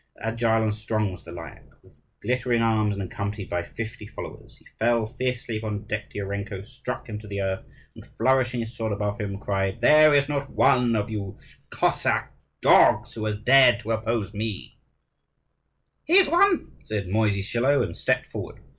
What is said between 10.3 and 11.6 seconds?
one of you